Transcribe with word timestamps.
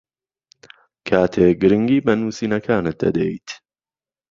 کاتێک 1.07 1.55
گرنگی 1.61 1.99
بە 2.05 2.13
نووسینەکانت 2.19 2.95
دەدەیت 3.03 3.47